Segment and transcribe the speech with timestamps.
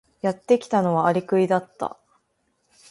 [0.23, 1.95] やってきたのはアリクイだった。